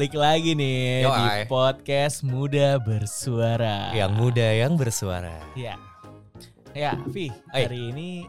[0.00, 1.44] balik lagi nih Yo, di ay.
[1.44, 3.92] podcast Muda Bersuara.
[3.92, 5.36] Yang muda yang bersuara.
[5.52, 5.76] Ya.
[6.72, 8.24] Ya, Vi, hari ini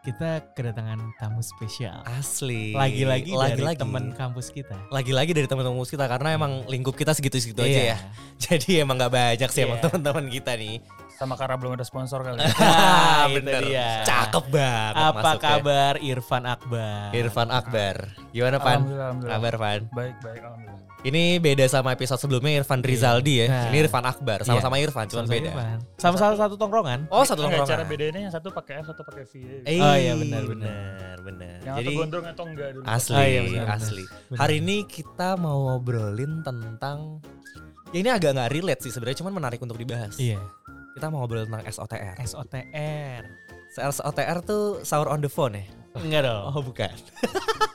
[0.00, 2.00] kita kedatangan tamu spesial.
[2.08, 2.72] Asli.
[2.72, 3.84] Lagi-lagi dari Lagi-lagi.
[3.84, 4.72] teman kampus kita.
[4.88, 7.84] Lagi-lagi dari teman-teman kita karena emang lingkup kita segitu-segitu aja Iya.
[7.92, 7.96] ya.
[8.48, 9.92] Jadi emang nggak banyak sih emang Iya.
[9.92, 10.80] teman-teman kita nih.
[11.20, 12.40] Sama karena belum ada sponsor kali.
[12.64, 13.60] Ah, itu Bener.
[13.68, 14.08] dia.
[14.08, 15.04] Cakep banget.
[15.04, 15.44] Apa masuknya.
[15.52, 17.08] kabar Irfan Akbar?
[17.12, 17.96] Irfan Akbar.
[18.32, 18.80] Gimana Pan?
[18.80, 19.36] Alhamdulillah, alhamdulillah.
[19.36, 19.80] Kabar Pan?
[19.92, 20.88] Baik, baik, alhamdulillah.
[21.00, 23.46] Ini beda sama episode sebelumnya Irfan Rizaldi ya.
[23.48, 23.64] Nah.
[23.72, 24.44] Ini Irfan Akbar.
[24.44, 25.50] Sama-sama Irfan, cuman Sama-sama beda.
[25.50, 25.78] Irfan.
[25.96, 27.08] Sama-sama satu tongkrongan.
[27.08, 27.72] Oh satu Enggak, tongkrongan.
[27.72, 29.32] cara bedanya yang satu pakai F, satu pakai V.
[29.64, 30.68] Eh, Oh, iya, benar, benar.
[30.68, 31.56] benar, benar.
[31.62, 32.82] Yang Jadi gondrong atau enggak dulu.
[32.84, 34.04] asli, Oh, iya, benar, asli.
[34.28, 34.38] benar.
[34.38, 36.98] Hari ini kita mau ngobrolin tentang
[37.90, 40.20] ya ini agak nggak relate sih sebenarnya, cuman menarik untuk dibahas.
[40.20, 40.36] Iya.
[40.92, 42.20] Kita mau ngobrol tentang SOTR.
[42.20, 43.22] SOTR.
[43.72, 45.64] SOTR tuh sahur on the phone ya?
[45.96, 46.44] Enggak dong.
[46.50, 46.92] Oh bukan.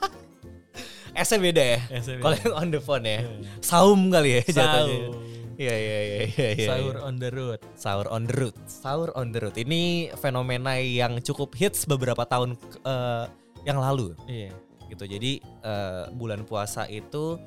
[1.16, 1.78] S-nya beda ya?
[2.20, 3.24] Kalau yang on the phone ya?
[3.64, 4.96] Saum kali ya jatuhnya.
[5.00, 5.14] Sahur.
[5.56, 6.48] Iya iya iya iya.
[6.52, 6.68] iya.
[6.68, 7.60] Sahur on the road.
[7.74, 8.56] Sahur on the road.
[8.68, 9.56] Sahur on the road.
[9.56, 13.24] Ini fenomena yang cukup hits beberapa tahun eh,
[13.64, 14.52] yang lalu Iya.
[14.92, 15.04] gitu.
[15.08, 17.40] Jadi eh, bulan puasa itu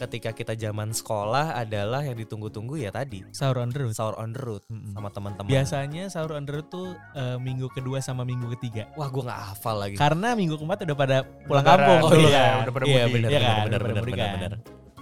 [0.00, 3.92] ketika kita zaman sekolah adalah yang ditunggu-tunggu ya tadi Sahur on the road.
[3.92, 4.92] sahur on the road Mm-mm.
[4.92, 5.46] sama teman-teman.
[5.46, 8.88] Biasanya sahur on the road tuh eh, minggu kedua sama minggu ketiga.
[8.94, 9.94] Wah gue nggak hafal lagi.
[9.94, 11.78] Karena minggu keempat udah pada pulang Lebaran.
[11.78, 12.56] kampung Oh dulu iya, kan.
[12.62, 13.82] udah pada Iya Iya benar kan, mudik benar
[14.16, 14.32] kan.
[14.40, 14.52] benar.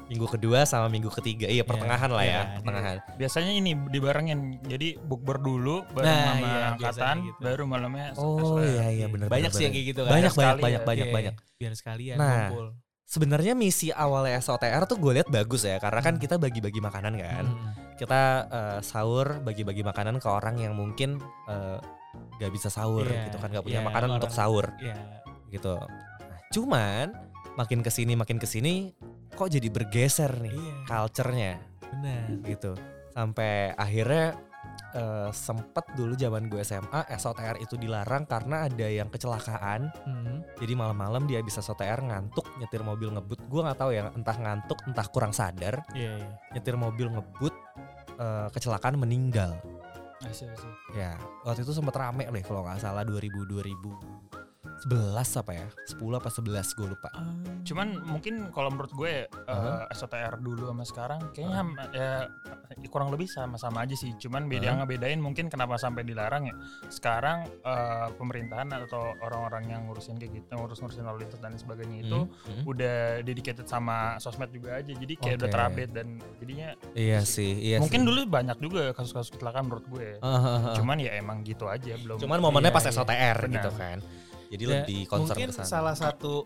[0.09, 1.47] Minggu kedua sama minggu ketiga.
[1.47, 2.97] Iya pertengahan lah ya, iya, pertengahan.
[3.15, 4.39] Biasanya ini dibarengin.
[4.65, 7.41] Jadi bukber dulu bareng Nah, sama iya, angkatan, gitu.
[7.45, 9.29] baru malamnya Oh iya iya benar.
[9.29, 10.11] Banyak benar, sih yang kayak gitu kan.
[10.11, 10.87] Banyak banyak Sekali banyak ya.
[10.89, 11.35] banyak Iya, banyak.
[11.55, 12.67] Biar sekalian Nah, ngumpul.
[13.09, 16.23] Sebenarnya misi awalnya SOTR tuh gue lihat bagus ya karena kan Hmm.
[16.23, 17.45] kita bagi-bagi makanan kan.
[17.49, 17.73] Mm.
[17.97, 21.17] Kita eh, sahur bagi-bagi makanan ke orang yang mungkin
[21.49, 21.81] eh,
[22.37, 24.97] gak bisa sahur Iya, gitu kan gak punya iya, makanan untuk orang- sahur Iya.
[25.49, 25.81] gitu.
[26.21, 27.07] Nah, cuman
[27.57, 28.93] makin ke sini makin ke sini
[29.33, 30.75] kok jadi bergeser nih Iya.
[30.85, 31.53] culture-nya
[31.89, 32.29] Benar.
[32.45, 32.73] gitu.
[33.11, 34.37] Sampai akhirnya
[34.91, 40.45] eh, sempet dulu zaman gue SMA SOTR itu dilarang karena ada yang kecelakaan Mm.
[40.57, 44.79] jadi malam-malam dia bisa SOTR ngantuk nyetir mobil ngebut gue nggak tahu ya entah ngantuk
[44.85, 46.29] entah kurang sadar Iya, iya.
[46.53, 47.55] nyetir mobil ngebut
[48.17, 49.57] eh, kecelakaan meninggal
[50.19, 50.51] I see.
[50.93, 51.15] ya
[51.47, 53.39] waktu itu sempat rame deh kalau nggak salah 2000
[54.85, 57.25] 2011 apa ya 10 apa 11 gue lupa Ah.
[57.65, 59.85] Cuman mungkin kalau menurut gue eh, Uh-huh.
[59.91, 62.11] SOTR dulu sama sekarang kayaknya ham- ya
[62.87, 64.13] kurang lebih sama-sama aja sih.
[64.15, 66.55] Cuman beda yang ngebedain mungkin kenapa sampai dilarang ya.
[66.87, 72.19] Sekarang eh, pemerintahan atau orang-orang yang ngurusin kayak gitu, ngurus-ngurusin lalu lintas dan sebagainya itu
[72.21, 72.63] Hmm, hmm.
[72.67, 74.91] udah dedicated sama sosmed juga aja.
[74.91, 75.55] Jadi kayak udah Oke.
[75.55, 76.09] terupdate dan
[76.39, 78.07] jadinya iya sih iya mungkin sih.
[78.07, 80.09] dulu banyak juga kasus-kasus kecelakaan menurut gue.
[80.21, 80.75] Ah, ah.
[80.75, 82.17] Cuman ya emang gitu aja belum.
[82.19, 82.93] cuman momennya Iya, pas iya.
[82.93, 83.55] SOTR Benar.
[83.55, 83.99] gitu kan
[84.49, 85.69] jadi Ya, lebih concern mungkin ke sana.
[85.69, 86.45] salah satu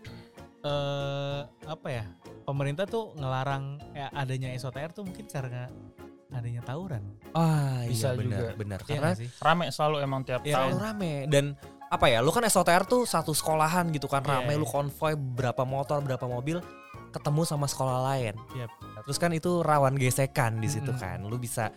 [0.61, 2.05] eh apa ya
[2.41, 5.67] pemerintah tuh ngelarang ya, adanya SOTR tuh mungkin karena
[6.29, 8.51] adanya tawuran ah Bisa iya benar juga.
[8.55, 10.81] benar Iya karena sih Rame selalu emang tiap Iya, selalu tahun.
[10.81, 11.45] rame dan
[11.85, 14.57] apa ya lu kan SOTR tuh satu sekolahan gitu kan Iya, rame iya.
[14.57, 16.57] lu konvoy berapa motor berapa mobil
[17.11, 18.71] ketemu sama sekolah lain Yap.
[19.03, 20.97] terus kan itu rawan gesekan di situ Mm-mm.
[20.97, 21.69] kan lu bisa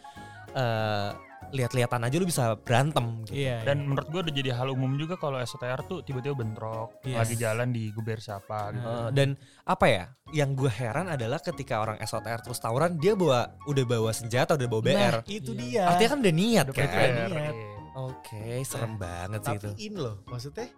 [0.53, 1.10] eh
[1.49, 3.37] lihat-lihatan aja lu bisa berantem gitu.
[3.37, 7.19] iya Dan menurut gue udah jadi hal umum juga kalau SOTR tuh tiba-tiba bentrok, Yes.
[7.19, 8.83] lagi jalan di guber siapa gitu.
[8.83, 9.29] Eh, dan
[9.62, 14.11] apa ya yang gue heran adalah ketika orang SOTR terus tawuran dia bawa udah bawa
[14.11, 15.56] senjata udah bawa BR nah itu Iya.
[15.56, 17.31] dia artinya kan udah niat Udah kan niat.
[17.31, 17.51] iya.
[17.97, 20.69] oke serem banget sih tapi itu in loh maksudnya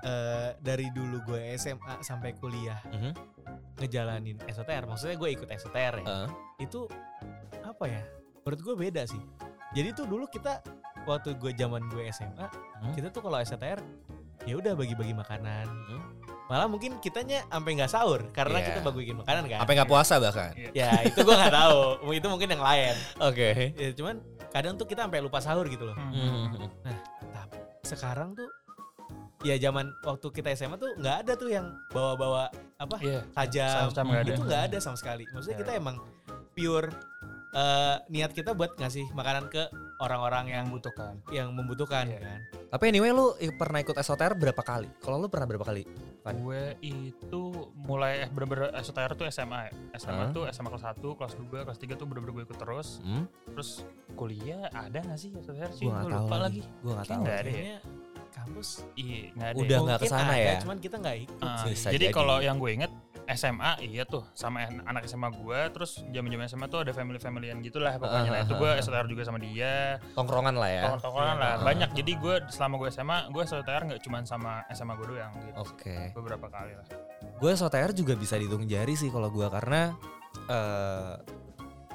[0.00, 3.12] eh dari dulu gue SMA sampai kuliah Mhm.
[3.76, 6.28] ngejalanin SOTR maksudnya gue ikut SOTR ya Eh,
[6.60, 6.84] itu
[7.60, 8.02] apa ya
[8.40, 9.20] menurut gue beda sih
[9.78, 10.58] jadi tuh dulu kita
[11.04, 12.46] waktu gue zaman gue SMA
[12.78, 12.94] Hmm.
[12.94, 13.78] kita tuh kalau SOTR
[14.44, 16.02] ya udah bagi-bagi makanan Hmm.
[16.46, 18.66] malah mungkin kitanya sampai nggak sahur karena Iya.
[18.66, 21.80] kita bagi-bagiin makanan kan apa nggak puasa bahkan ya itu gue nggak tahu
[22.10, 24.16] itu mungkin yang lain oke ya, cuman
[24.48, 26.50] kadang tuh kita sampai lupa sahur gitu loh Hmm.
[26.56, 26.68] Mhm.
[27.30, 28.48] tapi sekarang tuh
[29.40, 33.20] ya zaman waktu kita SMA tuh nggak ada tuh yang bawa-bawa apa Iya.
[33.32, 34.32] tajam Sama-sama nggak ada.
[34.32, 35.62] itu nggak ada sama sekali maksudnya Ya.
[35.62, 35.96] kita emang
[36.52, 36.88] pure
[37.50, 39.66] eh, niat kita buat ngasih makanan ke
[39.98, 41.18] orang-orang yang membutuhkan.
[41.28, 42.20] yang membutuhkan Iya.
[42.20, 46.34] kan tapi anyway lu pernah ikut SOTR berapa kali kalau lu pernah berapa kali Pan?
[46.36, 47.42] Gue itu
[47.74, 49.72] mulai eh, bener-bener SOTR tuh SMA ya.
[49.96, 50.28] SMA Hah?
[50.28, 53.00] tuh SMA kelas 1, kelas 2, kelas 3 tuh bener-bener gue ikut terus.
[53.00, 53.24] Hmm?
[53.48, 55.86] Terus kuliah ada gak sih SOTR sih?
[55.86, 56.82] gue nggak Gue tahu lupa lagi lagi.
[56.82, 57.78] gue tahu nggak ada ya.
[58.28, 59.56] kampus Iya, nggak ada.
[59.56, 59.84] Udah ya.
[59.86, 60.54] nggak ke sana ada, ya?
[60.60, 61.40] cuman kita nggak ikut.
[61.64, 62.12] Bisa jadi jadi.
[62.12, 62.92] kalau yang gue inget
[63.30, 67.92] SMA iya tuh sama anak SMA gue terus zaman-zaman SMA tuh ada family familian gitulah
[67.94, 68.30] pokoknya.
[68.30, 70.00] Nah itu gue SOTR juga sama dia.
[70.16, 70.82] Tongkrongan lah ya.
[70.96, 71.42] Tongkrongan Iya.
[71.42, 71.62] lah Ah.
[71.62, 71.90] banyak.
[71.92, 75.52] Jadi gue selama gue SMA gue SOTR nggak cuma sama SMA gue doang gitu.
[75.58, 75.96] Oke.
[76.12, 76.86] Beberapa kali lah.
[77.36, 79.92] Gue SOTR juga bisa dihitung jari sih kalau gue karena
[80.46, 81.14] eh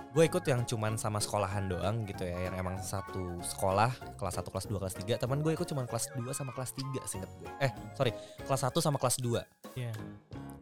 [0.09, 4.45] gue ikut yang cuman sama sekolahan doang gitu ya yang emang satu sekolah kelas 1
[4.45, 7.49] kelas 2 kelas 3 teman gue ikut cuman kelas 2 sama kelas 3 singkat gue
[7.57, 9.41] eh sorry kelas 1 sama kelas 2
[9.73, 9.89] Iya.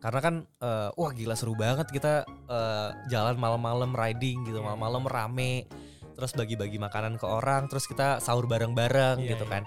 [0.02, 4.66] Karena kan eh, wah gila seru banget kita eh, jalan malam-malam riding gitu Iya.
[4.66, 5.70] malam-malam rame
[6.12, 9.52] terus bagi-bagi makanan ke orang terus kita sahur bareng-bareng Iya, gitu iya.
[9.52, 9.64] kan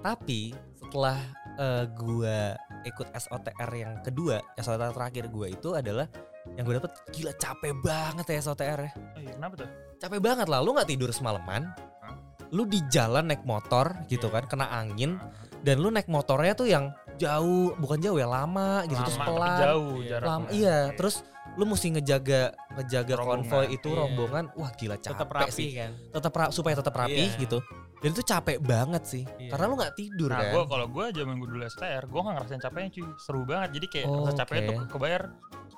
[0.00, 1.18] tapi setelah
[1.56, 6.06] eh, gua ikut SOTR yang kedua SOTR terakhir gua itu adalah
[6.54, 9.68] yang gue dapet gila capek banget ya SOTR ya Oh iya, kenapa tuh?
[9.98, 11.70] capek banget lah lu nggak tidur semalaman
[12.02, 12.14] Hah?
[12.50, 14.42] lu di jalan naik motor gitu Iya.
[14.42, 15.22] kan kena angin
[15.62, 16.90] dan lu naik motornya tuh yang
[17.22, 20.08] jauh bukan jauh ya lama gitu terus Lama, tapi pelan jauh Iya.
[20.10, 20.28] jaraknya.
[20.28, 21.14] lama iya terus
[21.52, 22.42] lu mesti ngejaga
[22.72, 23.38] ngejaga Rombongan.
[23.44, 23.98] konvoy itu Iya.
[23.98, 25.90] rombongan wah gila capek Tetap rapi sih kan.
[26.10, 27.38] tetap ra- supaya tetap rapi Iya.
[27.38, 27.58] gitu
[28.02, 29.50] dan itu capek banget sih Iya.
[29.50, 32.34] karena lu nggak tidur Nah, kan gua kalau gua zaman gua dulu STR, gua nggak
[32.36, 33.06] ngerasain capeknya cuy.
[33.16, 33.68] Seru banget.
[33.72, 34.68] Jadi kayak Oh, rasa capeknya oke.
[34.68, 35.22] tuh kebayar,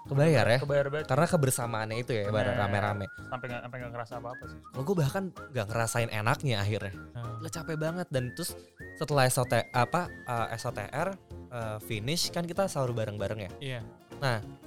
[0.05, 1.07] kebayar ya kebayar banget.
[1.07, 2.63] karena kebersamaannya itu ya bareng Nah.
[2.63, 4.59] rame-rame Sampai nggak sampai nggak ngerasa apa-apa sih.
[4.67, 8.51] kalau gue bahkan nggak ngerasain enaknya akhirnya Nah, Gila capek banget dan terus
[8.95, 11.09] setelah SOT apa uh, SOTR
[11.51, 13.81] uh, finish kan kita sahur bareng-bareng ya Iya.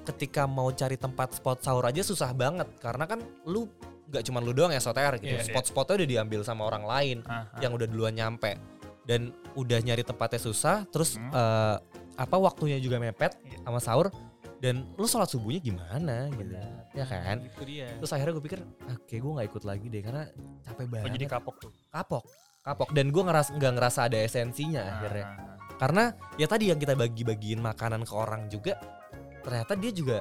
[0.04, 3.66] ketika mau cari tempat spot sahur aja susah banget karena kan lu
[4.08, 5.48] nggak cuma lu doang ya SOTR gitu Iya, iya.
[5.48, 7.60] spot-spotnya udah diambil sama orang lain Ah, ah.
[7.60, 8.56] yang udah duluan nyampe
[9.04, 11.28] dan udah nyari tempatnya susah terus Hmm.
[11.30, 11.76] eh,
[12.16, 13.62] apa waktunya juga mepet Iya.
[13.62, 14.08] sama sahur
[14.58, 16.56] dan lu sholat subuhnya gimana gitu
[16.92, 17.94] ya kan Itu dia.
[17.94, 20.24] terus akhirnya gue pikir oke gue nggak ikut lagi deh karena
[20.62, 21.72] capek Oh, banget jadi kapok tuh.
[21.88, 22.24] kapok
[22.64, 25.58] kapok dan gue ngeras nggak ngerasa ada esensinya Ah, akhirnya ah, ah.
[25.78, 26.04] karena
[26.36, 28.82] ya tadi yang kita bagi-bagiin makanan ke orang juga
[29.40, 30.18] ternyata dia juga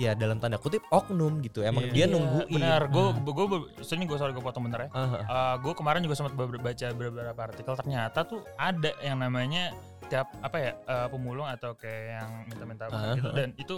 [0.00, 1.60] ya dalam tanda kutip oknum gitu.
[1.60, 1.92] Emang Iya.
[1.92, 2.56] dia Iya, nungguin.
[2.56, 3.46] Benar, gue gue
[3.84, 4.90] sini gue sorry gue potong bentar ya.
[5.28, 7.76] Ah, gue kemarin juga sempat baca beberapa artikel.
[7.76, 9.76] Ternyata tuh ada yang namanya
[10.08, 13.30] tiap apa ya eh, pemulung atau kayak yang minta-minta makan Ah, gitu.
[13.30, 13.76] Dan itu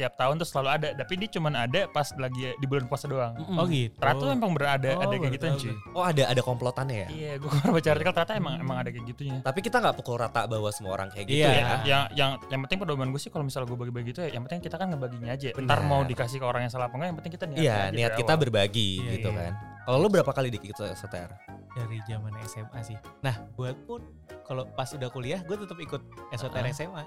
[0.00, 3.36] tiap tahun tuh selalu ada tapi dia cuman ada pas lagi di bulan puasa doang.
[3.36, 3.56] Mm-mm.
[3.56, 3.92] Oh gitu.
[3.94, 5.74] Ternyata tuh emang berada Oh, ada kayak baru gitu cuy.
[5.92, 9.04] oh ada ada komplotannya ya Iya, gue kemarin baca artikel ternyata emang emang ada kayak
[9.06, 9.36] gitunya.
[9.40, 11.52] tapi kita nggak pukul rata bahwa semua orang kayak gitu Iya.
[11.52, 14.42] ya Yang yang yang penting pedoman gue sih kalau misalnya gue bagi-bagi gitu ya, yang
[14.42, 15.48] penting kita kan ngebaginya aja.
[15.52, 15.80] Ntar Benar.
[15.82, 18.12] mau dikasih ke orang yang salah apa enggak, yang penting kita niat iya aja niat
[18.14, 18.40] kita awal.
[18.40, 19.38] berbagi Iya, gitu iya.
[19.42, 21.30] kan kalau lu berapa kali dikit itu SOTR
[21.72, 22.98] dari zaman SMA sih.
[23.20, 24.00] Nah, buat pun
[24.42, 26.70] kalau pas udah kuliah gue tetap ikut SOTR Ah.
[26.70, 27.04] SMA.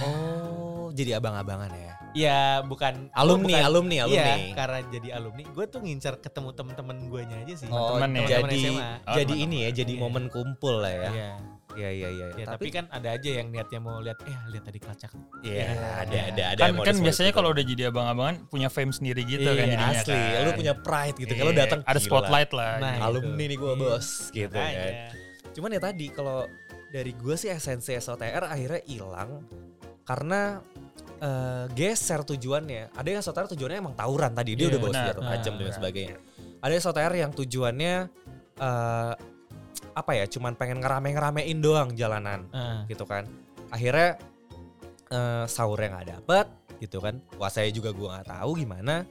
[0.00, 5.64] oh jadi abang-abangan ya Ya bukan alumni bukan- alumni alumni Iya, karena jadi alumni, gue
[5.64, 7.70] tuh ngincar ketemu temen-temen gue aja sih.
[7.70, 8.26] oh teman ya.
[8.36, 8.82] jadi SMA.
[9.06, 9.44] Oh, jadi teman-teman.
[9.46, 10.00] ini ya jadi Iya.
[10.00, 11.30] momen kumpul lah ya Iya.
[11.70, 14.78] iya iya iya Ya, tapi, kan ada aja yang niatnya mau lihat, eh lihat tadi
[14.80, 15.10] kelacak.
[15.40, 15.90] iya Iya.
[16.02, 17.38] ada ada ada kan kan biasanya gitu.
[17.38, 20.42] kalau udah jadi abang-abangan punya fame sendiri gitu kan Iya, jadinya asli kan.
[20.42, 22.72] lu punya pride gitu kalau Iya, datang ada gila, spotlight lah.
[22.76, 23.06] Nah, gitu.
[23.06, 23.78] alumni nih gue Iya.
[23.78, 24.72] bos gitu kan
[25.50, 26.46] cuman ya tadi kalau
[26.90, 29.30] dari gue sih esensi SOTR akhirnya hilang.
[30.02, 30.58] Karena
[31.20, 32.90] eh, geser tujuannya.
[32.92, 35.00] Ada yang SOTR tujuannya emang tawuran tadi dia Iya, udah bawa benar.
[35.06, 35.76] senjata tajam Nah, dan benar.
[35.76, 36.16] sebagainya.
[36.60, 37.94] Ada yang SOTR yang tujuannya
[38.58, 39.14] eh,
[39.90, 43.24] apa ya cuman pengen ngerame-ngeramein doang jalanan Ah, gitu kan.
[43.68, 44.18] Akhirnya
[45.08, 46.46] eh, sahurnya nggak dapet
[46.78, 47.20] gitu kan.
[47.30, 49.06] Puasanya juga gue nggak tahu gimana.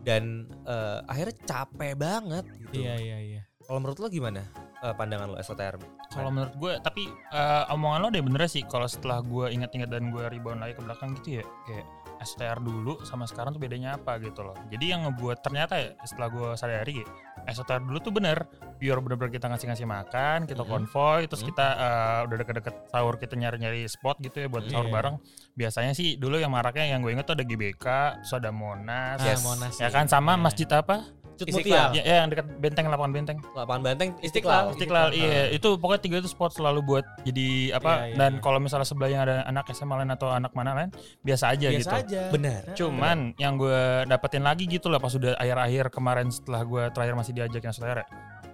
[0.00, 2.80] Dan eh, akhirnya capek banget gitu.
[2.80, 3.42] Iya iya iya.
[3.66, 4.46] kalau menurut lo gimana
[4.86, 5.74] eh, pandangan lo SOTR
[6.08, 8.62] Kalau menurut gue, tapi eh, omongan lo deh bener sih.
[8.62, 11.86] Kalau setelah gue ingat-ingat dan gue rebound lagi ke belakang gitu ya, kayak
[12.18, 14.56] STR dulu sama sekarang tuh bedanya apa gitu loh.
[14.66, 17.06] Jadi yang ngebuat ternyata ya setelah gue sadari ya,
[17.46, 20.70] STR dulu tuh bener pure bener-bener kita ngasih-ngasih makan, kita Mhm.
[20.70, 21.48] konvoy, terus Mhm.
[21.50, 24.94] kita eh, udah deket-deket sahur kita nyari-nyari spot gitu ya buat sahur Iya.
[24.94, 25.16] bareng.
[25.52, 27.84] Biasanya sih dulu yang maraknya yang gue inget tuh ada GBK,
[28.18, 29.40] terus ada Monas, Ah, Yes.
[29.42, 29.92] Monas ya sih.
[29.92, 30.40] kan sama Iya.
[30.40, 30.96] masjid apa?
[31.38, 31.52] Cut.
[31.52, 33.38] Mutia Ya, ya, yang dekat benteng lapangan benteng.
[33.52, 34.72] lapangan banteng Istiqlal.
[34.72, 38.30] Istiqlal Istiqlal, iya itu pokoknya tiga itu spot selalu buat jadi apa Iya, iya, dan
[38.32, 38.40] iya.
[38.40, 40.90] kalau misalnya sebelahnya ada anak SMA lain atau anak mana lain
[41.20, 41.92] biasa aja Biasa gitu.
[41.92, 42.20] aja.
[42.32, 47.14] benar Cuman yang gue dapetin lagi gitu lah pas udah akhir-akhir kemarin setelah gue terakhir
[47.14, 48.06] masih diajak yang ya,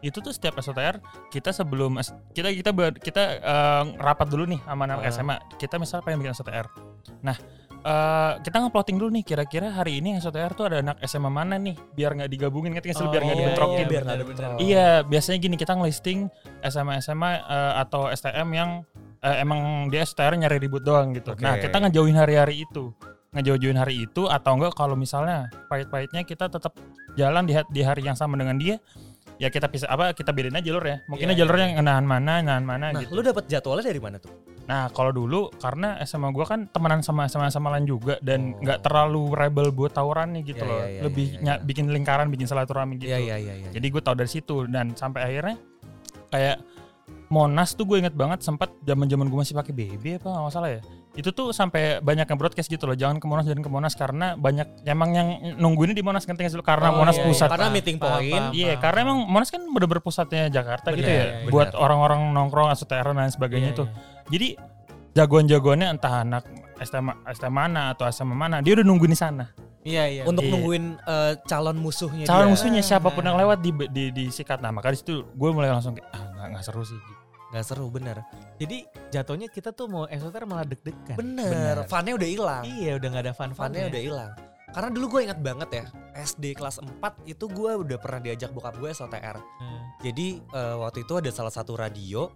[0.03, 0.99] itu tuh setiap SOTR
[1.31, 1.95] kita sebelum
[2.35, 5.07] kita kita ber- kita eh, rapat dulu nih sama anak.
[5.09, 6.67] SMA kita misalnya pengen bikin SOTR.
[7.23, 7.39] Nah
[7.83, 11.75] eh, kita ngeplotting dulu nih kira-kira hari ini SOTR tuh ada anak SMA mana nih
[11.93, 13.03] biar nggak digabungin ngerti sih?
[13.03, 13.77] Oh, biar nggak iya, dibentrokin.
[13.77, 14.25] iya, biar nggak ada.
[14.59, 16.31] Iya, biasanya gini kita ngelisting
[16.63, 18.71] SMA-SMA eh, atau STM yang
[19.21, 21.35] eh, emang dia STR nyari ribut doang gitu.
[21.35, 21.43] Oke.
[21.43, 22.95] Nah, kita ngejauhin hari-hari itu.
[23.33, 26.77] Ngejauhin hari itu atau enggak kalau misalnya pahit-pahitnya kita tetap
[27.17, 28.77] jalan di, ha- di hari yang sama dengan dia,
[29.41, 31.01] ya kita bisa apa kita bedain aja jalur ya.
[31.09, 33.17] Mungkin Iya, jalurnya yang nahan mana, nahan mana nah gitu.
[33.17, 34.29] lu dapat jadwalnya dari mana tuh
[34.63, 38.63] Nah, kalau dulu karena SMA gua kan temenan sama sama sama lain juga dan Oh.
[38.63, 40.79] nggak terlalu rebel buat tawuran nih gitu Iya, loh.
[40.79, 41.65] iya, iya, Lebih iya, nya- iya.
[41.65, 43.09] bikin lingkaran, bikin silaturahmi gitu.
[43.09, 45.57] iya iya iya iya Jadi gue tau dari situ dan sampai akhirnya
[46.29, 46.63] kayak
[47.29, 50.71] Monas tuh gue inget banget sempat zaman zaman gue masih pakai BB apa nggak salah
[50.71, 50.81] ya.
[51.13, 54.33] itu tuh sampai banyak yang broadcast gitu loh jangan ke Monas jangan ke Monas karena
[54.35, 57.53] banyak emang yang nungguinnya di Monas kan tinggal karena Oh, Monas iya, pusat iya.
[57.53, 58.45] Karena meeting point.
[58.51, 61.25] Iya, karena emang Monas kan bener-bener pusatnya Jakarta gitu Benar, ya.
[61.39, 63.89] iya, buat orang-orang nongkrong STR dan sebagainya Iya, tuh.
[63.89, 64.12] iya.
[64.33, 64.57] Jadi
[65.13, 66.45] jagoan-jagoannya entah anak
[66.81, 69.53] STM, STM mana atau SMA mana, dia udah nungguin di sana.
[69.83, 70.23] Iya iya.
[70.25, 70.53] Untuk Iya.
[70.55, 72.53] nungguin eh, calon musuhnya Calon dia.
[72.55, 74.63] musuhnya siapa pun yang lewat di di, di sikat.
[74.63, 76.99] Nah, maka situ gue mulai langsung kayak ah nggak nggak seru sih.
[77.51, 78.17] Nggak seru bener.
[78.57, 78.79] Jadi
[79.11, 81.19] jatuhnya kita tuh mau esoter malah deg-degan.
[81.19, 81.83] Bener.
[81.85, 82.63] Funnya udah hilang.
[82.65, 84.33] Iya udah nggak ada fun Funnya udah hilang.
[84.73, 85.85] Karena dulu gue ingat banget ya,
[86.17, 86.97] SD kelas 4
[87.29, 89.37] itu gue udah pernah diajak bokap gue SOTR.
[90.01, 92.33] Jadi eh, waktu itu ada salah satu radio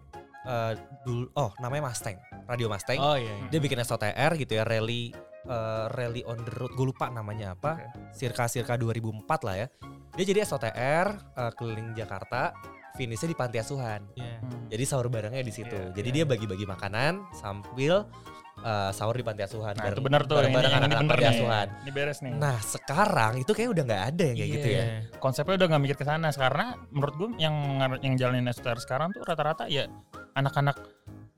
[0.47, 0.73] eh,
[1.03, 2.97] dulu oh namanya Mustang, radio Mustang.
[2.97, 3.27] Oh iya.
[3.27, 3.49] iya.
[3.51, 5.11] Dia bikin SOTR gitu ya, rally
[5.45, 6.71] eh, rally on the road.
[6.73, 7.79] Gue lupa namanya apa.
[8.11, 9.67] Circa-circa 2004 lah ya.
[10.15, 12.55] Dia jadi SOTR eh, keliling Jakarta,
[12.95, 14.01] finishnya di panti asuhan.
[14.15, 14.39] Iya.
[14.67, 15.75] Jadi sahur barengnya di situ.
[15.75, 16.17] Iya, Jadi iya.
[16.17, 18.09] dia bagi-bagi makanan sambil
[18.57, 19.77] eh, sahur di panti asuhan.
[19.77, 21.35] Nah, bareng- itu benar tuh yang ini, bareng-bareng yang ini bener panti nih.
[21.37, 21.67] asuhan.
[21.85, 22.33] Ini beres nih.
[22.35, 24.77] Nah sekarang itu kayak udah nggak ada yang kayak gitu ya.
[24.77, 24.85] Iya.
[25.21, 27.55] konsepnya udah nggak mikir ke sana karena menurut gue yang
[28.01, 29.85] yang jalanin STR sekarang tuh rata-rata ya
[30.37, 30.77] anak-anak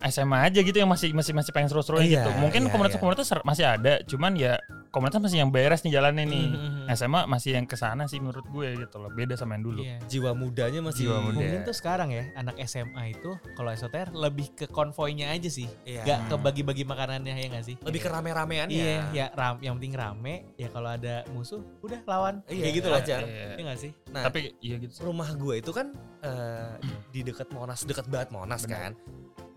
[0.05, 2.31] SMA aja gitu yang masih masih masih pengen seru-seruan Iya, gitu.
[2.39, 4.59] Mungkin iya, komunitas-komunitas ser- masih ada, cuman ya
[4.89, 6.47] komunitas masih yang beres nih jalannya nih.
[6.49, 6.85] Mhm.
[6.93, 9.13] SMA masih yang ke sana sih menurut gue gitu loh.
[9.13, 9.81] Beda sama yang dulu.
[9.85, 10.01] Iya.
[10.09, 11.37] Jiwa mudanya masih Jiwa muda.
[11.37, 15.69] Mungkin tuh sekarang ya anak SMA itu kalau esoter lebih ke konvoynya aja sih.
[15.85, 16.03] Iya.
[16.05, 17.77] Gak ke bagi-bagi makanannya ya gak sih?
[17.85, 18.77] lebih ke rame-ramean ya.
[18.77, 20.35] Iya, ya ram, yang penting rame.
[20.57, 22.41] Ya kalau ada musuh, udah lawan.
[22.49, 22.97] Iya, Kayak gitu loh.
[23.01, 23.21] wajar.
[23.25, 23.47] Iya.
[23.55, 23.93] Iya gak sih?
[24.09, 24.93] Nah, Tapi iya gitu.
[24.93, 25.03] sih.
[25.05, 25.93] rumah gue itu kan
[26.25, 26.73] eh,
[27.13, 28.73] di dekat Monas, dekat banget Monas Benar.
[28.73, 28.93] kan.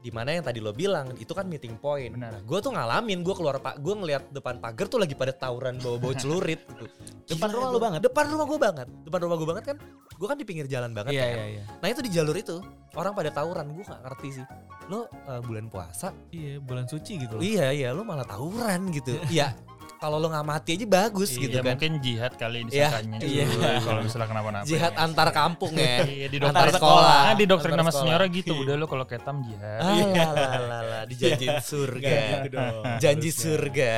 [0.01, 2.09] Di mana yang tadi lo bilang itu kan meeting point.
[2.09, 2.33] Benar.
[2.33, 5.77] Nah, gue tuh ngalamin, gue keluar pak, gue ngeliat depan pagar tuh lagi pada tawuran
[5.77, 6.85] bawa-bawa celurit gitu.
[7.29, 7.99] Depan Gila, rumah lu banget?
[8.01, 8.87] Depan rumah gue banget.
[9.05, 9.77] Depan rumah gue banget kan.
[10.17, 11.37] Gue kan di pinggir jalan banget Iya, kan.
[11.37, 11.63] iya, iya.
[11.77, 12.57] Nah itu di jalur itu
[12.93, 14.45] orang pada tawuran, gue gak ngerti sih.
[14.89, 17.41] Lo eh, bulan puasa, Iya, bulan suci gitu loh.
[17.41, 19.13] iya iya lo malah tawuran gitu.
[19.31, 19.53] Iya,
[20.01, 21.69] kalau lo nggak mati aja bagus Iya, gitu Ya kan.
[21.77, 23.43] mungkin jihad kali Iya, disangkanya iya.
[23.45, 24.65] dulu kalau misalnya kenapa-napa.
[24.65, 24.97] Jihad ya.
[24.97, 25.95] antar kampung ya.
[26.17, 27.19] Iya, di Antar doktrin sekolah.
[27.21, 27.93] Nah, di Antar nama sekolah.
[27.93, 28.53] senyora gitu.
[28.57, 28.61] Iya.
[28.65, 29.79] Udah lo kalau ketam jihad.
[29.79, 29.93] Ah,
[30.33, 32.17] lah, lah, lah, dijanjin surga.
[32.41, 32.83] Gitu dong.
[32.97, 33.91] Janji surga.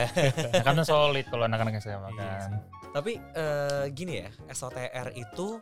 [0.51, 2.39] Nah, kan solid kalau anak-anak SMA Iya kan.
[2.43, 2.59] sih.
[2.91, 5.57] Tapi eh, gini ya, SOTR itu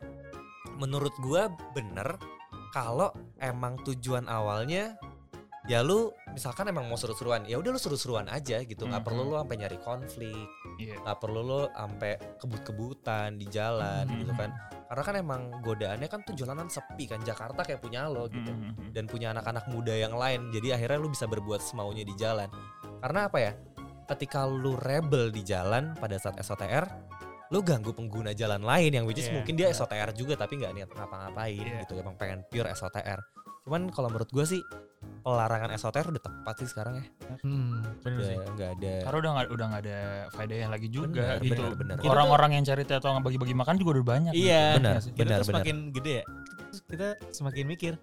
[0.75, 2.17] menurut gua bener
[2.71, 4.97] kalau emang tujuan awalnya
[5.63, 9.07] ya lu misalkan emang mau seru-seruan ya udah lu seru-seruan aja gitu nggak Mhm.
[9.07, 10.97] perlu lu sampai nyari konflik Iya.
[10.99, 14.17] nggak perlu lu sampai kebut-kebutan di jalan Mhm.
[14.19, 14.49] gitu kan
[14.87, 18.89] karena kan emang godaannya kan tuh jalanan sepi kan Jakarta kayak punya lo gitu Mhm.
[18.91, 22.49] dan punya anak-anak muda yang lain jadi akhirnya lu bisa berbuat semaunya di jalan
[22.99, 23.53] karena apa ya
[24.09, 26.89] ketika lu rebel di jalan pada saat SOTR
[27.47, 29.69] lu ganggu pengguna jalan lain yang which is Iya, mungkin dia.
[29.69, 31.83] SOTR juga tapi nggak niat ngapa-ngapain Iya.
[31.83, 33.19] gitu emang pengen pure SOTR
[33.61, 34.61] cuman kalau menurut gue sih
[35.21, 37.05] pelarangan SOTR udah tepat sih sekarang ya
[37.41, 38.37] Hmm, bener udah sih.
[38.51, 39.97] nggak ada Karena udah nggak udah nggak ada
[40.29, 41.53] faedahnya lagi juga Benar, gitu.
[41.55, 41.95] benar, benar.
[41.97, 44.33] Tuh- Orang-orang yang cari atau nggak bagi-bagi makan juga udah banyak.
[44.33, 44.63] Iya.
[44.67, 44.77] gitu.
[44.77, 44.91] Benar.
[44.91, 45.11] Nggak sih?
[45.11, 45.47] Kita Benar, benar.
[45.47, 46.23] semakin gede ya.
[46.67, 47.93] Terus kita semakin mikir.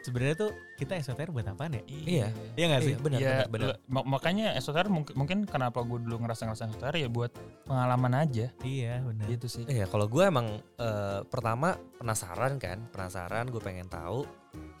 [0.00, 1.82] Sebenarnya tuh kita esoter buat apaan ya?
[1.86, 2.26] Iya.
[2.56, 2.94] Iya gak sih?
[2.94, 6.94] Iya, benar Iya, benar benar makanya esoter mungkin, mungkin kenapa gue dulu ngerasa ngerasa esoter
[6.96, 7.28] ya buat
[7.68, 9.28] pengalaman aja Iya benar.
[9.28, 9.68] gitu sih.
[9.68, 14.24] Iya, kalau gue emang eh, pertama penasaran kan, penasaran gue pengen tahu.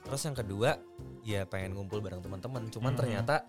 [0.00, 0.80] Terus yang kedua,
[1.22, 2.68] ya pengen ngumpul bareng teman-teman.
[2.68, 3.00] Cuman Hmm.
[3.00, 3.44] ternyata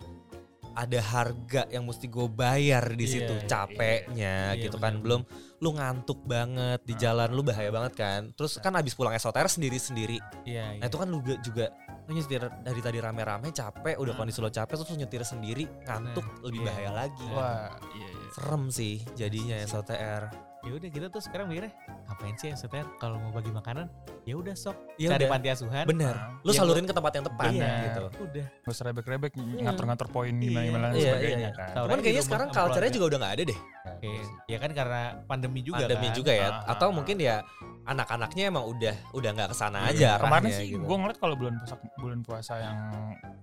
[0.72, 4.62] ada harga yang mesti gue bayar di Iya, situ, iya, capeknya iya.
[4.62, 4.92] gitu Iya, kan.
[4.96, 5.20] benar, Belum
[5.60, 7.02] lu ngantuk banget di Hmm.
[7.02, 8.20] jalan, lu bahaya banget kan.
[8.32, 10.16] Terus kan abis pulang SOTR sendiri-sendiri.
[10.42, 10.80] Iya.
[10.80, 11.64] Nah itu kan lu juga, juga
[12.08, 14.20] lu nyetir dari tadi rame-rame capek, udah Hmm.
[14.24, 16.66] kondisi lo capek terus lu nyetir sendiri, ngantuk Nah, lebih iya.
[16.66, 17.24] bahaya lagi.
[17.30, 18.26] Wah, iya iya.
[18.32, 19.68] Serem sih jadinya Iya.
[19.68, 20.51] SOTR.
[20.62, 21.74] Ya udah kita tuh sekarang mikirnya
[22.06, 23.90] ngapain sih esoter kalau mau bagi makanan?
[24.22, 25.30] Ya udah sok Ya cari udah.
[25.34, 25.84] panti asuhan.
[25.84, 26.14] Bener.
[26.14, 28.04] Nah, Lu Yang salurin ke tempat yang tepat Iya, gitu.
[28.22, 28.46] Udah.
[28.62, 29.58] Gak usah rebek-rebek Hmm.
[29.60, 31.50] ngatur-ngatur poin gimana-gimana dan Iya, sebagainya iya, iya.
[31.52, 31.74] kan.
[31.82, 33.58] Cuman kayaknya sekarang culture-nya juga udah nggak ada deh.
[33.82, 34.10] Oke.
[34.46, 36.14] Ya kan karena pandemi juga Pandemi kan.
[36.14, 36.48] juga ya.
[36.62, 37.36] Ah, Atau ah, mungkin ya
[37.82, 40.14] anak-anaknya emang udah udah nggak ke sana Iya.
[40.14, 40.22] aja.
[40.22, 40.86] Kemarin sih gitu.
[40.86, 42.78] gue ngeliat kalau bulan puasa bulan puasa yang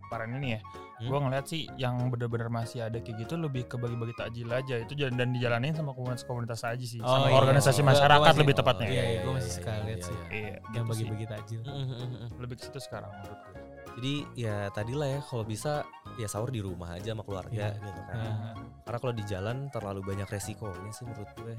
[0.01, 0.61] kemarin ini ya,
[0.97, 1.05] Hmm?
[1.05, 4.95] gue ngeliat sih yang bener-bener masih ada kayak gitu lebih ke bagi-bagi takjil aja itu
[4.95, 7.35] dan, dan dijalanin sama komunitas-komunitas aja sih, Oh, sama iya.
[7.35, 8.85] organisasi Gua- gua masyarakat masih- lebih oh, tepatnya.
[8.85, 10.13] Iya, iya, iya, gue masih suka lihat sih.
[10.13, 10.27] iya.
[10.29, 11.61] Iya, Yang gitu bagi-bagi takjil.
[11.61, 12.29] Mm, mm, mm.
[12.37, 13.57] Lebih ke situ sekarang menurut gue.
[13.89, 15.73] Jadi ya tadilah ya kalau bisa
[16.15, 17.81] ya sahur di rumah aja sama keluarga Iya.
[17.81, 18.15] gitu kan.
[18.15, 18.35] Nah,
[18.81, 21.53] Karena kalau di jalan terlalu banyak resikonya sih menurut gue.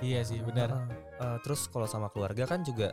[0.00, 0.84] iya sih benar.
[1.16, 2.92] Eh, terus kalau sama keluarga kan juga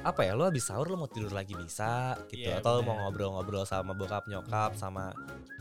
[0.00, 2.96] apa ya lo habis sahur lo mau tidur lagi bisa gitu Iya, atau lo mau
[2.98, 5.12] ngobrol-ngobrol sama bokap nyokap sama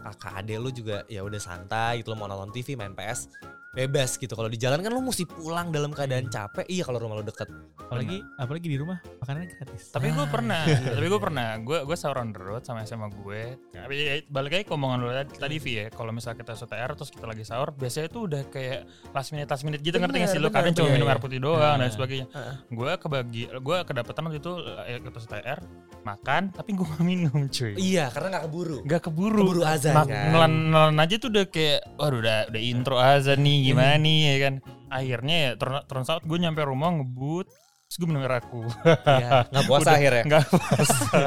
[0.02, 3.28] kakak ade lo juga ya udah santai gitu lo mau nonton TV main PS
[3.70, 4.34] bebas gitu.
[4.34, 6.66] Kalau di jalan kan lu mesti pulang dalam keadaan capek.
[6.66, 7.46] Iya kalau rumah lu deket.
[7.80, 9.90] Apalagi apalagi di rumah makanannya gratis.
[9.90, 10.62] Tapi gue pernah,
[10.96, 13.42] tapi gue pernah, gue gue sahur on the road sama SMA gue.
[13.72, 16.90] Tapi ya, balik lagi ke omongan lo tadi, tadi Vi ya, kalau misalnya kita SOTR
[16.94, 20.30] terus kita lagi sahur, biasanya tuh udah kayak last minute last minute gitu ngerti gak
[20.30, 20.50] sih lo?
[20.50, 21.14] Bener, Kadang bener, cuma iya, minum iya.
[21.14, 21.90] air putih doang dan Nah.
[21.90, 22.26] sebagainya.
[22.70, 24.54] Gue kebagi, gue kedapatan waktu itu
[24.86, 25.60] eh, ikut SOTR,
[26.02, 27.74] makan, tapi gue gak minum cuy.
[27.76, 28.78] Iya karena nggak keburu.
[28.86, 29.40] Gak keburu.
[29.42, 30.30] Keburu azan Mak- kan.
[30.30, 34.36] nelan, nelan aja tuh udah kayak, waduh udah, udah intro azan nih gimana nih ya
[34.42, 34.54] kan.
[34.90, 37.46] Akhirnya ya turn, turns out gue nyampe rumah ngebut,
[37.86, 38.66] terus gue minum air aku.
[39.06, 40.24] Iya, nggak puasa akhirnya.
[40.26, 40.44] Nggak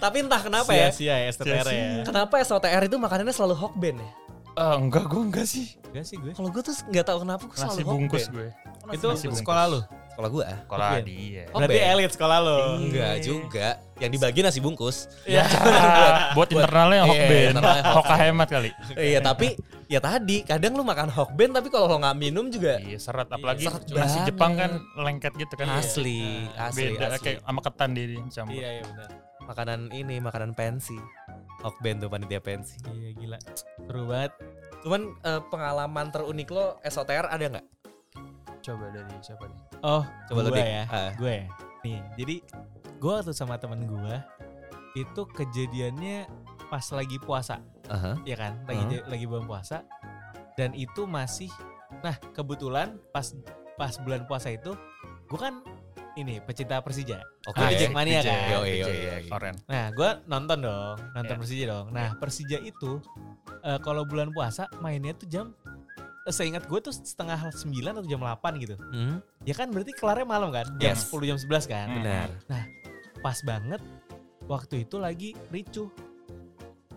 [0.00, 0.88] Tapi entah kenapa ya.
[0.88, 1.86] Sia-sia ya STTR ya.
[2.04, 4.10] Kenapa SOTR itu makanannya selalu hokben ya?
[4.54, 5.66] Eh, enggak, gue enggak sih.
[5.90, 6.30] Enggak sih gue.
[6.30, 8.48] Kalau gue tuh nggak tahu kenapa gue selalu Nasi bungkus gue.
[8.92, 9.40] Itu nasi bungkus.
[9.42, 9.80] sekolah lu.
[10.14, 11.04] Sekolah gue Sekolah Hokben.
[11.10, 11.42] dia.
[11.50, 12.58] Oh, Berarti elit sekolah lu.
[12.86, 13.68] Enggak juga.
[13.98, 14.96] Yang dibagi nasi bungkus.
[15.26, 15.42] Ya,
[16.32, 17.42] buat internalnya Iya, Hokben.
[17.50, 17.96] internalnya Hokben.
[17.98, 18.70] Hoka hemat kali.
[18.94, 22.96] Iya tapi ya tadi kadang lu makan hokben tapi kalau lo nggak minum juga Iya,
[22.96, 24.28] seret apalagi Seret nasi banget.
[24.28, 25.66] Jepang kan lengket gitu kan.
[25.74, 27.22] asli, asli, Beda asli.
[27.22, 28.54] kayak sama ketan dia dicampur.
[28.54, 29.08] Iya, iya benar.
[29.44, 30.96] makanan ini makanan pensi.
[31.60, 32.80] Hokben tuh panitia pensi.
[32.86, 33.38] Iya gila.
[33.78, 34.32] Seru banget.
[34.80, 37.66] Cuman eh, pengalaman terunik lo SOTR ada nggak?
[38.60, 39.58] Coba dari siapa nih?
[39.80, 40.84] Oh, Coba lu, gue ya.
[40.88, 41.12] Ah.
[41.14, 41.44] Gue.
[41.82, 42.36] Nih, jadi
[42.96, 44.16] gue waktu sama temen gue
[44.94, 46.24] itu kejadiannya
[46.66, 48.16] pas lagi puasa, Aha.
[48.22, 48.52] ya kan?
[48.64, 49.06] Lagi Hmm.
[49.06, 49.82] lagi bulan puasa.
[50.54, 51.50] Dan itu masih
[52.00, 53.34] nah, kebetulan pas
[53.74, 54.72] pas bulan puasa itu
[55.24, 55.60] gue kan
[56.14, 57.18] ini pecinta Persija.
[57.44, 57.58] Oke.
[57.58, 58.30] Ah, Jack Mania kan?
[58.30, 59.26] DJ, yoi, yoi.
[59.28, 59.58] Oren.
[59.66, 61.40] Nah, gue nonton dong, nonton Iya.
[61.42, 61.86] Persija dong.
[61.90, 63.02] Nah, Persija itu
[63.60, 65.46] eh, kalau bulan puasa mainnya tuh jam
[66.22, 68.78] eh, seingat gue tuh setengah 9 atau jam 8 gitu.
[68.78, 70.64] Hmm, Ya kan berarti kelarnya malam kan?
[70.78, 71.10] Jam Yes.
[71.10, 71.86] 10 jam 11 kan?
[71.90, 72.28] Benar.
[73.18, 73.80] Pas banget
[74.44, 75.88] waktu itu lagi ricuh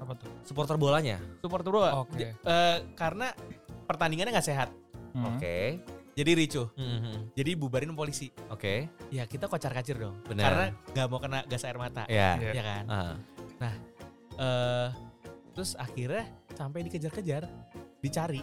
[0.08, 0.32] Apa tuh?
[0.48, 1.20] Supporter bolanya.
[1.44, 2.00] supporter bola.
[2.00, 2.16] Oke.
[2.16, 3.36] J- eh, karena
[3.84, 4.72] pertandingannya nggak sehat.
[5.12, 5.36] Hmm.
[5.36, 5.84] Oke.
[6.16, 6.72] Jadi ricuh.
[6.74, 7.36] Mhm.
[7.36, 8.32] Jadi bubarin polisi.
[8.48, 8.88] Oke.
[9.12, 10.16] Ya kita kocar-kacir dong.
[10.24, 10.44] Benar.
[10.48, 12.08] Karena nggak mau kena gas air mata.
[12.08, 12.40] Ya.
[12.40, 12.52] Iya.
[12.56, 12.84] Ya kan?
[12.88, 13.14] Ah.
[14.38, 14.90] eh
[15.52, 16.24] terus akhirnya
[16.54, 17.50] sampai dikejar-kejar,
[18.00, 18.40] dicari.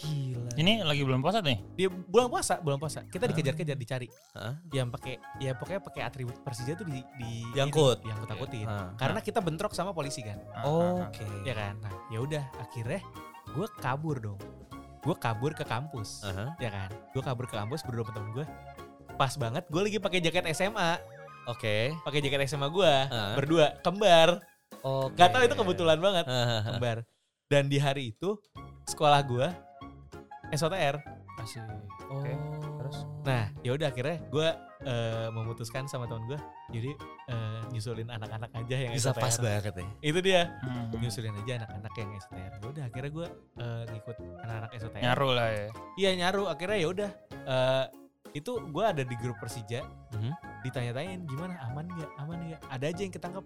[0.00, 0.50] Gila.
[0.56, 1.60] Ini lagi belum puasa nih.
[1.74, 3.04] Dia bulan puasa, bulan puasa.
[3.04, 3.28] Kita Ah.
[3.28, 4.08] dikejar-kejar dicari.
[4.32, 4.56] Hah?
[4.68, 8.00] Yang pakai ya pokoknya pakai atribut Persija tuh di di Diangkut.
[8.02, 8.92] yang takutin Ah.
[8.94, 10.40] Karena kita bentrok sama polisi kan.
[10.62, 11.24] Oke.
[11.42, 11.76] Ya kan?
[11.78, 13.00] Nah, ya udah akhirnya
[13.46, 14.40] gue kabur dong.
[15.00, 16.20] Gue kabur ke kampus.
[16.22, 16.56] Aha.
[16.56, 16.88] Ya kan?
[17.10, 18.46] Gue kabur ke kampus berdua sama temen gue.
[19.14, 20.96] Pas banget gue lagi pakai jaket SMA,
[21.46, 21.92] Oke.
[22.00, 22.92] pakai jaket SMA gue
[23.34, 24.40] berdua kembar.
[24.80, 25.12] Oke.
[25.14, 26.64] Gak tau itu kebetulan banget Ah.
[26.66, 27.04] kembar.
[27.46, 28.38] Dan di hari itu
[28.86, 29.46] sekolah gue
[30.50, 30.96] SOTR.
[31.38, 31.62] Asik.
[32.10, 32.20] Oh.
[32.20, 32.32] Oke.
[32.76, 32.96] Terus?
[33.22, 34.48] Nah, ya udah akhirnya gue
[34.80, 36.90] eh, memutuskan sama temen gue, jadi
[37.28, 39.20] eh, nyusulin anak-anak aja yang bisa SOTR.
[39.20, 39.86] pas banget ya.
[40.00, 40.90] Itu dia, Hmm.
[40.94, 42.52] nyusulin aja anak-anak yang SOTR.
[42.54, 45.00] Ya udah akhirnya gue eh, ngikut anak-anak SOTR.
[45.00, 45.66] Nyaru lah ya.
[45.96, 46.42] Iya nyaru.
[46.46, 47.10] Akhirnya ya udah.
[47.40, 47.84] eh,
[48.30, 49.80] itu gue ada di grup Persija.
[50.14, 50.32] Mhm.
[50.62, 52.60] Ditanya-tanyain gimana aman nggak, aman nggak.
[52.68, 53.44] Ada aja yang ketangkep.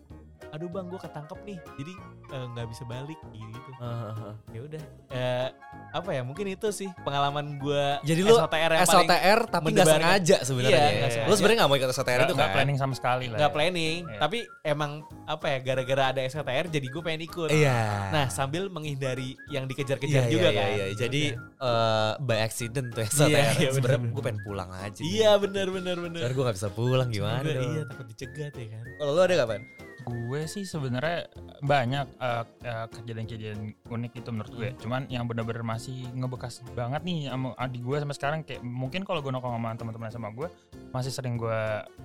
[0.55, 1.59] Aduh bang, gue ketangkep nih.
[1.83, 1.92] Jadi
[2.31, 3.70] eh, nggak bisa balik gitu.
[3.83, 4.38] Ah.
[4.55, 4.83] Ya udah.
[5.11, 5.49] Eh,
[5.90, 6.23] apa ya?
[6.23, 7.85] Mungkin itu sih pengalaman gue.
[8.07, 10.79] Jadi lu SOTR yang paling SOTR tapi nggak sengaja sebenarnya.
[10.79, 10.94] Iya, ya.
[10.94, 11.31] nggak sengaja.
[11.31, 12.57] Lu sebenarnya nggak mau ikut SOTR Nggak itu nggak kan?
[12.57, 13.38] planning sama sekali lah.
[13.42, 13.57] nggak ya.
[13.57, 13.99] planning.
[14.07, 14.18] Iya.
[14.23, 14.90] Tapi emang
[15.27, 15.59] apa ya?
[15.64, 17.51] Gara-gara ada SOTR, jadi gue pengen ikut.
[17.51, 17.79] Iya.
[18.14, 20.68] Nah sambil menghindari yang dikejar-kejar iya, juga iya, kan.
[20.70, 20.87] iya.
[20.94, 21.66] Jadi Udah.
[21.66, 23.31] eh, by accident tuh SOTR.
[23.35, 25.03] Iya, iya, Sebenarnya gue pengen pulang aja.
[25.03, 26.31] Iya benar benar benar.
[26.31, 27.51] Gue gak bisa pulang Cuma gimana.
[27.51, 28.83] Iya takut dicegat ya kan.
[29.03, 29.62] Kalau lu ada kapan?
[30.05, 31.29] Gue sih sebenarnya
[31.64, 32.45] banyak eh,
[32.93, 34.69] kejadian-kejadian unik itu menurut gue.
[34.73, 34.81] Hmm.
[34.81, 39.25] Cuman yang benar-benar masih ngebekas banget nih sama adik gue sampai sekarang kayak mungkin kalau
[39.25, 40.49] gue nongkrong sama teman-teman sama gue
[40.93, 41.61] masih sering gue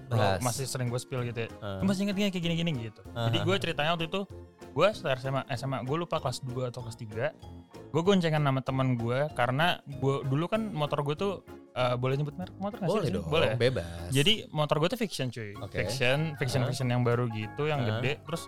[0.10, 0.40] Bahas.
[0.42, 1.50] masih sering gue spill gitu ya.
[1.80, 3.02] Lu masih inget gak kayak gini-gini gitu.
[3.04, 3.46] Jadi Aha.
[3.46, 4.22] gue ceritanya waktu itu
[4.70, 8.94] gue setelah SMA SMA gue lupa kelas 2 atau kelas 3 gue goncengan sama teman
[8.96, 11.34] gue karena gue dulu kan motor gue tuh
[11.80, 13.56] eh, boleh nyebut merek motor nggak sih boleh dong, boleh ya?
[13.58, 14.10] bebas.
[14.12, 15.78] Jadi motor gue tuh fiction cuy, Oke.
[15.80, 16.70] fiction, fiction, Heeh.
[16.70, 17.96] fiction yang baru gitu, yang Heeh.
[17.96, 18.44] gede, terus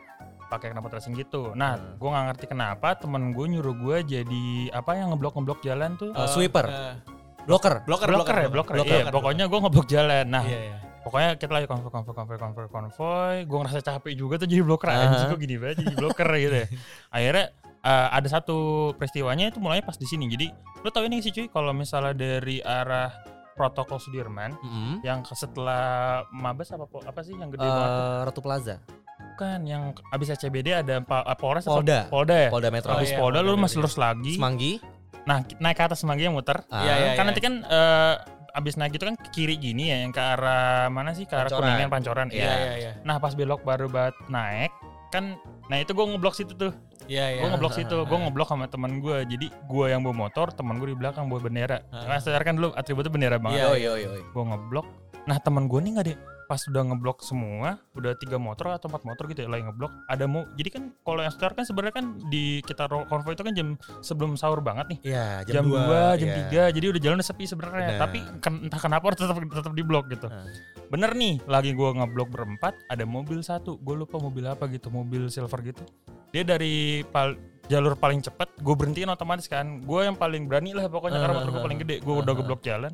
[0.46, 1.54] pakai knalpot racing gitu.
[1.54, 1.96] Nah, Hmm.
[1.96, 6.12] gue nggak ngerti kenapa temen gue nyuruh gue jadi apa yang ngeblok ngeblok jalan tuh?
[6.12, 6.68] Eh, sweeper.
[6.68, 6.96] Eh,
[7.42, 7.88] blocker.
[7.88, 8.76] blocker, blocker ya, blocker.
[8.76, 9.00] blocker.
[9.00, 10.26] Iya, pokoknya gue ngeblok jalan.
[10.28, 10.78] Nah, Iya, iya.
[11.02, 13.36] pokoknya kita lagi konvoy, konvoy, konvoy, konvoy, konvoy.
[13.48, 14.86] Gue ngerasa capek juga tuh jadi blocker.
[14.86, 15.00] Aha.
[15.08, 16.68] Anjing gue gini banget jadi blocker gitu ya.
[17.16, 17.46] Akhirnya
[17.82, 18.58] eh, ada satu
[18.94, 20.26] peristiwanya itu mulai pas di sini.
[20.26, 23.10] Jadi lo tau ini sih cuy, kalau misalnya dari arah
[23.52, 25.02] protokol Sudirman Mm-mm.
[25.02, 25.84] yang ke- setelah
[26.32, 27.90] Mabes apa apa sih yang gede banget?
[27.90, 28.02] tuh?
[28.02, 28.76] Eh, Ratu Plaza.
[29.22, 32.08] Bukan, yang abis ACBD ada pa- eh, Polres atau- Polda.
[32.08, 32.50] Polda ya?
[32.50, 32.90] Polda Metro.
[32.90, 34.34] Oh, Abis iya, Polda lu Polda, masih lurus lagi.
[34.34, 34.82] Semanggi.
[35.22, 36.66] Nah, naik ke atas semanggi yang muter.
[36.68, 37.12] Ah, Iya, iya.
[37.14, 38.16] kan nanti kan eh,
[38.52, 41.24] abis naik itu kan ke kiri gini ya, yang ke arah mana sih?
[41.24, 41.70] Ke arah Pancoran.
[41.70, 42.28] Kuningan Pancoran.
[42.28, 42.42] Iya.
[42.42, 42.92] Iya, iya, iya.
[43.02, 44.72] Nah, pas belok baru banget naik,
[45.12, 45.36] kan
[45.68, 47.40] nah itu gue ngeblok situ tuh Iya, iya.
[47.40, 50.90] gue ngeblok situ gue ngeblok sama teman gue jadi gue yang bawa motor teman gue
[50.90, 52.08] di belakang bawa bendera Ah.
[52.08, 54.10] nah STR kan dulu atributnya bendera banget Iya, yo yo.
[54.24, 54.88] gue ngeblok
[55.22, 56.18] nah teman gue nih nggak deh
[56.52, 60.28] pas udah ngeblok semua udah tiga motor atau empat motor gitu ya lagi ngeblok ada
[60.28, 63.68] mau jadi kan kalau yang STR kan sebenarnya kan di kita konvoy itu kan jam
[64.02, 66.28] sebelum sahur banget nih Iya, jam, dua, 2, jam.
[66.52, 68.02] 3 jadi udah jalan udah sepi sebenarnya Benar.
[68.02, 70.44] tapi ken- entah kenapa tetap tetap di blok gitu Ah.
[70.88, 75.32] bener nih lagi gua ngeblok berempat ada mobil satu gue lupa mobil apa gitu mobil
[75.32, 75.88] silver gitu
[76.30, 80.84] dia dari pal- jalur paling cepat gue berhentiin otomatis kan gue yang paling berani lah
[80.86, 82.92] pokoknya karena motor gue paling gede gue udah geblok jalan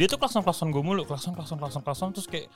[0.00, 2.48] dia tuh klakson klakson gue mulu klakson klakson klakson klakson terus kayak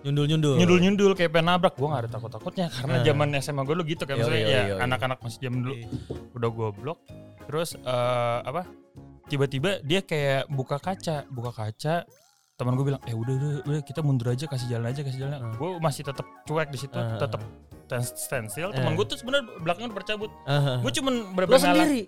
[0.00, 0.54] Nyundul nyundul.
[0.56, 3.02] nyundul nyundul kayak pengen nabrak gue gak ada takut takutnya karena Ah.
[3.02, 4.76] zaman SMA gue lu gitu kan Yo, maksudnya yo, ya yo, yo.
[4.80, 5.88] anak-anak masih jam dulu Iya.
[6.36, 6.98] udah gue blok
[7.42, 8.62] terus eh, apa
[9.26, 12.04] tiba-tiba dia kayak buka kaca buka kaca
[12.54, 15.36] teman gue bilang eh udah udah udah kita mundur aja kasih jalan aja kasih jalan
[15.38, 15.56] Hmm.
[15.56, 17.16] gue masih tetap cuek di situ Ah.
[17.16, 17.40] tetap
[18.46, 20.30] still teman gue tuh sebenarnya belakangnya bercabut
[20.78, 22.06] gue cuman ngalah sendiri.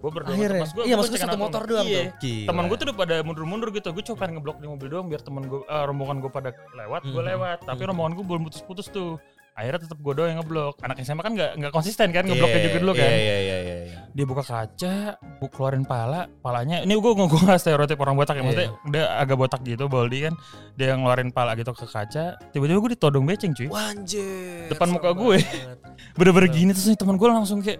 [0.00, 0.60] Gue berdua Akhirnya.
[0.60, 2.08] mas gue Iya, maksudnya satu motor doang iya.
[2.10, 2.48] tuh.
[2.48, 5.44] Teman gue tuh udah pada mundur-mundur gitu gue pengen ngeblok di mobil doang biar temen
[5.44, 7.30] gue eh, rombongan gue pada lewat gue Mhm.
[7.30, 7.88] lewat tapi Mhm.
[7.88, 11.50] rombongan gue belum putus-putus tuh akhirnya tetap gue doang yang ngeblok anak SMA kan nggak
[11.54, 13.76] nggak konsisten kan ngebloknya juga dulu kan Iya iya iya iya.
[13.84, 13.98] iya.
[14.10, 16.80] dia buka kaca, gue keluarin pala, palanya.
[16.80, 18.88] Ini gue gue nggak stereotip orang botak ya, maksudnya Iya.
[18.88, 20.34] dia agak botak gitu, Baldi kan.
[20.74, 23.68] Dia ngeluarin pala gitu ke kaca, tiba-tiba gue ditodong beceng cuy.
[23.68, 24.66] Wanjir.
[24.66, 25.38] Depan muka gue.
[26.18, 27.78] Bener-bener gini terus nih teman gue langsung kayak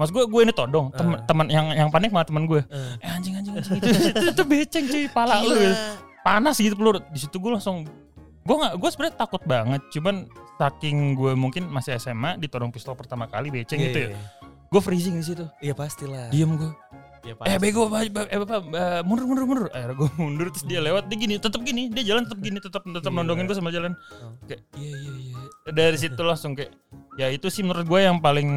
[0.00, 1.28] Mas gue gue ini todong, teman Ah.
[1.28, 2.64] teman yang yang panik malah teman gue.
[2.64, 3.04] Eh.
[3.04, 5.76] Eh anjing anjing anjing itu, itu, itu beceng cuy, pala lu Gila.
[6.22, 7.04] panas gitu pelur.
[7.06, 7.84] Di situ gue langsung
[8.40, 10.24] gue nggak gue sebenarnya takut banget, cuman
[10.56, 14.08] saking gue mungkin masih SMA ditodong pistol pertama kali beceng Iya, gitu ya.
[14.10, 14.18] iya.
[14.66, 15.44] Gue freezing di situ.
[15.60, 16.32] Iya pastilah.
[16.32, 16.72] Diem gue.
[17.20, 21.04] Ya, eh bego eh bapak eh, mundur mundur mundur akhirnya gue mundur terus dia lewat
[21.04, 23.92] dia gini tetap gini dia jalan tetap gini tetap tetap nondongin gue sama jalan
[24.24, 24.32] Oh.
[24.48, 26.72] kayak iya iya iya dari situ langsung kayak
[27.20, 28.48] ya itu sih menurut gue yang paling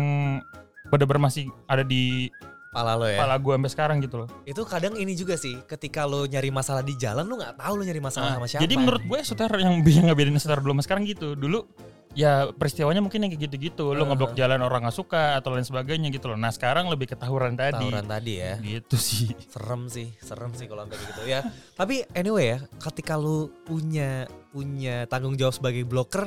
[0.94, 2.30] bener-bener masih ada di
[2.70, 3.18] Pala lo ya.
[3.18, 6.82] kepala gue sampai sekarang gitu loh Itu kadang ini juga sih, ketika lo nyari masalah
[6.82, 8.62] di jalan lo nggak tahu lo nyari masalah Nah, sama siapa.
[8.62, 11.70] jadi menurut gue setar yang ngebedain setar dulu sama sekarang gitu dulu
[12.14, 14.10] ya peristiwanya mungkin yang kayak gitu-gitu lo Uh-huh.
[14.10, 17.78] ngeblok jalan orang nggak suka atau lain sebagainya gitu loh nah sekarang lebih ketahuan tadi
[17.78, 18.58] Tawuran tadi ya.
[18.60, 21.46] gitu sih Serem sih, serem sih kalau sampai gitu ya.
[21.72, 26.26] Tapi anyway ya, ketika lu punya punya tanggung jawab sebagai bloker,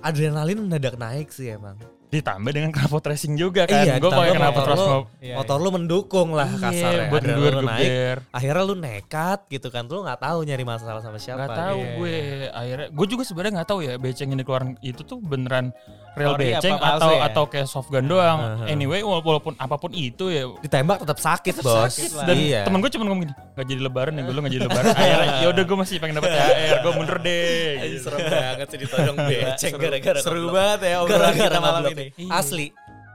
[0.00, 1.80] adrenalin mendadak naik sih emang.
[2.08, 3.84] Ditambah dengan knalpot racing juga kan.
[3.84, 7.08] Iya, gue pakai knalpot motor lo- mau Iya, Motor lu mendukung lah Iya, kasarnya.
[7.08, 7.90] buat geber lu naik.
[8.30, 11.44] Akhirnya lu nekat gitu kan, lu nggak tahu nyari masalah sama siapa.
[11.44, 12.14] Gak tahu Iya, gue
[12.50, 12.86] akhirnya.
[12.90, 15.68] Gue juga sebenarnya nggak tahu ya beceng ini keluar itu tuh beneran
[16.16, 17.20] real Ori apa beceng atau ya?
[17.28, 18.38] atau kayak soft gun doang.
[18.40, 18.72] Uh-huh.
[18.72, 21.92] Anyway wala- walaupun apa pun itu ya Ditembak tetap sakit, bos.
[21.92, 22.26] sakit lah.
[22.30, 22.60] dan iya.
[22.64, 24.92] temen gue cuma ngomong gini nggak jadi lebaran ya gue lu nggak jadi lebaran
[25.42, 28.04] ya udah gue masih pengen dapet THR gue mundur deh Anjing, gitu.
[28.06, 32.06] serem banget sih ditodong beceng gara-gara seru banget ya obrolan gara-gara kita malam ini.
[32.30, 32.66] Asli.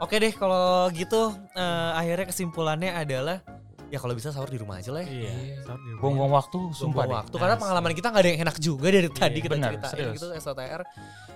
[0.04, 3.40] Oke deh kalau gitu eh, akhirnya kesimpulannya adalah
[3.94, 5.30] ya kalau bisa sahur di rumah aja lah ya.
[5.30, 5.54] Iya.
[6.02, 7.18] buang-buang waktu sumpah Buang deh.
[7.22, 10.14] waktu karena pengalaman kita nggak ada yang enak juga dari tadi kita benar, ceritain serius.
[10.18, 10.82] gitu SOTR.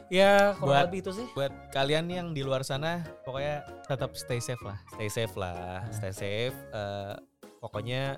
[0.10, 4.39] Ya kalau Buat- lebih itu sih Buat kalian yang di luar sana, pokoknya tetap stay
[4.39, 4.82] safe lah.
[4.89, 6.58] stay safe lah, stay safe.
[6.74, 7.13] Eh,
[7.58, 8.17] pokoknya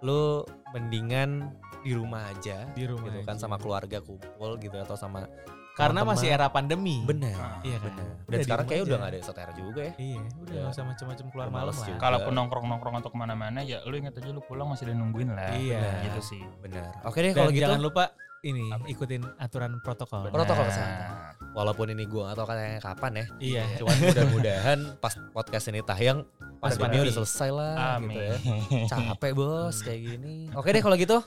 [0.00, 3.42] lu mendingan di rumah aja Di rumah gitu kan aja.
[3.42, 5.26] sama keluarga kumpul gitu atau sama
[5.74, 6.14] Karena teman-teman.
[6.16, 6.96] masih era pandemi.
[7.02, 7.34] benar.
[7.34, 7.90] Ah, Iya kan.
[7.90, 8.06] benar.
[8.06, 9.00] Udah Dan di sekarang kayaknya udah aja.
[9.00, 9.92] nggak ada SOTR juga ya.
[9.96, 10.60] Iya, udah Ya.
[10.60, 11.86] gak usah macam-macam keluar Udah malam males lah.
[11.86, 11.98] juga.
[12.00, 15.50] Kalaupun nongkrong-nongkrong atau ke mana-mana ya lu ingat aja lu pulang masih ada nungguin lah.
[15.52, 15.80] Iya.
[15.80, 16.42] Benar, Gitu sih.
[16.60, 16.90] Benar.
[17.02, 17.60] Oke deh kalau gitu.
[17.60, 18.04] jangan lupa
[18.40, 18.84] ini Apa?
[18.86, 20.20] ikutin aturan protokol.
[20.22, 20.34] Benar.
[20.36, 21.10] Protokol kesehatan.
[21.50, 23.26] Walaupun ini gua atau katanya kapan ya.
[23.40, 23.62] Iya.
[23.76, 26.22] Cuman mudah-mudahan pas podcast ini tayang
[26.56, 28.36] Pas pandemi udah selesai lah gitu ya.
[28.38, 28.86] Amin.
[28.86, 30.48] Capek bos kayak gini.
[30.52, 31.18] Oke deh kalau gitu.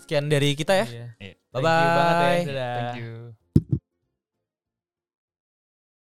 [0.00, 0.86] Sekian dari kita ya.
[0.86, 1.06] Iya.
[1.18, 1.34] Iya.
[1.50, 2.22] Thank you banget ya.
[2.22, 2.40] Bye-bye.
[2.46, 2.74] Dadah.
[2.74, 3.12] Thank you.